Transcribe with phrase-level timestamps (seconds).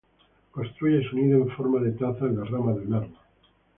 [0.49, 3.19] Construye su nido en forma de taza en la rama de un árbol.